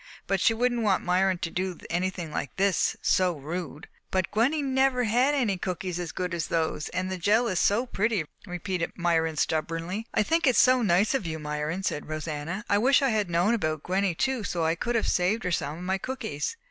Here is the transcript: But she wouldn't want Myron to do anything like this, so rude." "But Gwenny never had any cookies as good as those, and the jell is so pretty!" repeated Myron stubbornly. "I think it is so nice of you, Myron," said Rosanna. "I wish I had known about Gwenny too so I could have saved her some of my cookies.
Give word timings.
But 0.25 0.41
she 0.41 0.55
wouldn't 0.55 0.81
want 0.81 1.03
Myron 1.05 1.37
to 1.37 1.51
do 1.51 1.77
anything 1.91 2.31
like 2.31 2.55
this, 2.55 2.95
so 3.03 3.33
rude." 3.37 3.87
"But 4.09 4.31
Gwenny 4.31 4.63
never 4.63 5.03
had 5.03 5.35
any 5.35 5.59
cookies 5.59 5.99
as 5.99 6.11
good 6.11 6.33
as 6.33 6.47
those, 6.47 6.89
and 6.89 7.11
the 7.11 7.19
jell 7.19 7.47
is 7.47 7.59
so 7.59 7.85
pretty!" 7.85 8.25
repeated 8.47 8.93
Myron 8.95 9.35
stubbornly. 9.37 10.07
"I 10.11 10.23
think 10.23 10.47
it 10.47 10.55
is 10.55 10.57
so 10.57 10.81
nice 10.81 11.13
of 11.13 11.27
you, 11.27 11.37
Myron," 11.37 11.83
said 11.83 12.07
Rosanna. 12.09 12.65
"I 12.67 12.79
wish 12.79 13.03
I 13.03 13.09
had 13.09 13.29
known 13.29 13.53
about 13.53 13.83
Gwenny 13.83 14.15
too 14.15 14.43
so 14.43 14.65
I 14.65 14.73
could 14.73 14.95
have 14.95 15.07
saved 15.07 15.43
her 15.43 15.51
some 15.51 15.77
of 15.77 15.83
my 15.83 15.99
cookies. 15.99 16.57